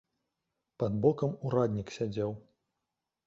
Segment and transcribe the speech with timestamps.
[0.83, 2.31] Пад бокам ураднік сядзеў.